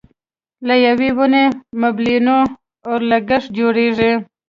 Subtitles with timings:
[0.67, 1.45] له یوې ونې
[1.79, 2.35] مېلیونه
[2.89, 4.11] اورلګیت جوړېږي.